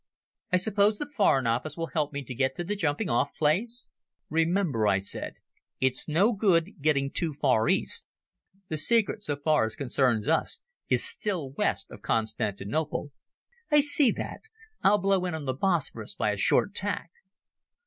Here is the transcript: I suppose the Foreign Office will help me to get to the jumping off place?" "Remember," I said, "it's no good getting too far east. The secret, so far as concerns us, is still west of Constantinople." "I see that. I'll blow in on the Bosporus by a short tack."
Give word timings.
I 0.51 0.57
suppose 0.57 0.97
the 0.97 1.05
Foreign 1.07 1.45
Office 1.45 1.77
will 1.77 1.91
help 1.93 2.11
me 2.11 2.23
to 2.23 2.33
get 2.33 2.55
to 2.55 2.63
the 2.63 2.75
jumping 2.75 3.07
off 3.07 3.35
place?" 3.37 3.89
"Remember," 4.31 4.87
I 4.87 4.97
said, 4.97 5.35
"it's 5.79 6.07
no 6.07 6.33
good 6.33 6.81
getting 6.81 7.11
too 7.11 7.33
far 7.33 7.69
east. 7.69 8.07
The 8.69 8.77
secret, 8.77 9.21
so 9.21 9.35
far 9.35 9.63
as 9.65 9.75
concerns 9.75 10.27
us, 10.27 10.63
is 10.89 11.05
still 11.07 11.51
west 11.51 11.91
of 11.91 12.01
Constantinople." 12.01 13.11
"I 13.69 13.81
see 13.81 14.09
that. 14.13 14.41
I'll 14.81 14.97
blow 14.97 15.23
in 15.25 15.35
on 15.35 15.45
the 15.45 15.53
Bosporus 15.53 16.15
by 16.15 16.31
a 16.31 16.35
short 16.37 16.73
tack." 16.73 17.11